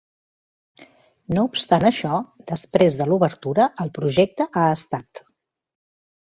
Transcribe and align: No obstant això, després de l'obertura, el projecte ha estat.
No 1.35 1.43
obstant 1.49 1.85
això, 1.89 2.15
després 2.53 2.97
de 3.03 3.07
l'obertura, 3.11 3.69
el 3.85 3.93
projecte 3.99 4.49
ha 4.49 4.65
estat. 4.79 5.23